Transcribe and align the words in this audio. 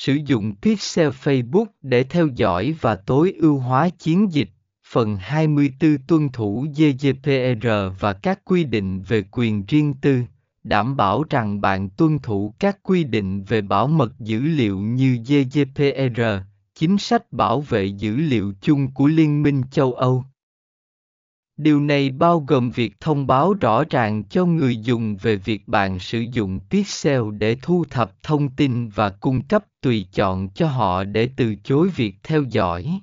Sử 0.00 0.18
dụng 0.26 0.54
Pixel 0.62 1.08
Facebook 1.08 1.66
để 1.82 2.04
theo 2.04 2.28
dõi 2.36 2.74
và 2.80 2.94
tối 2.94 3.34
ưu 3.40 3.58
hóa 3.58 3.88
chiến 3.88 4.32
dịch. 4.32 4.48
Phần 4.86 5.16
24 5.16 5.98
tuân 6.08 6.28
thủ 6.28 6.66
GDPR 6.76 7.68
và 8.00 8.12
các 8.12 8.40
quy 8.44 8.64
định 8.64 9.02
về 9.02 9.24
quyền 9.30 9.66
riêng 9.66 9.94
tư, 9.94 10.22
đảm 10.64 10.96
bảo 10.96 11.24
rằng 11.30 11.60
bạn 11.60 11.88
tuân 11.88 12.18
thủ 12.18 12.54
các 12.58 12.78
quy 12.82 13.04
định 13.04 13.44
về 13.44 13.60
bảo 13.60 13.86
mật 13.86 14.18
dữ 14.18 14.40
liệu 14.40 14.78
như 14.78 15.18
GDPR, 15.24 16.20
chính 16.74 16.98
sách 16.98 17.32
bảo 17.32 17.60
vệ 17.60 17.84
dữ 17.84 18.16
liệu 18.16 18.52
chung 18.60 18.94
của 18.94 19.06
Liên 19.06 19.42
minh 19.42 19.62
châu 19.70 19.92
Âu. 19.92 20.24
Điều 21.62 21.80
này 21.80 22.10
bao 22.10 22.44
gồm 22.48 22.70
việc 22.70 23.00
thông 23.00 23.26
báo 23.26 23.54
rõ 23.60 23.84
ràng 23.90 24.24
cho 24.24 24.44
người 24.44 24.76
dùng 24.76 25.16
về 25.16 25.36
việc 25.36 25.68
bạn 25.68 25.98
sử 25.98 26.24
dụng 26.32 26.60
Pixel 26.70 27.22
để 27.38 27.56
thu 27.62 27.84
thập 27.90 28.22
thông 28.22 28.48
tin 28.48 28.88
và 28.88 29.10
cung 29.10 29.42
cấp 29.42 29.64
tùy 29.82 30.06
chọn 30.12 30.48
cho 30.48 30.66
họ 30.66 31.04
để 31.04 31.28
từ 31.36 31.54
chối 31.64 31.88
việc 31.96 32.14
theo 32.22 32.42
dõi. 32.42 33.00